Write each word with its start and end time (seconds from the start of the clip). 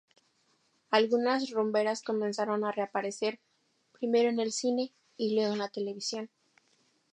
Algunas 0.89 1.51
rumberas 1.51 2.01
comenzaron 2.01 2.65
a 2.65 2.71
reaparecer, 2.71 3.39
primero 3.91 4.29
en 4.31 4.39
el 4.39 4.51
cine, 4.51 4.93
y 5.15 5.35
luego 5.35 5.53
en 5.53 5.59
la 5.59 5.69
televisión. 5.69 6.31